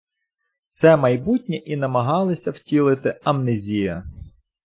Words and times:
Це 0.69 0.97
майбутнє 0.97 1.55
і 1.55 1.75
намагалися 1.75 2.51
втілити 2.51 3.19
«АмнезіЯ». 3.23 4.03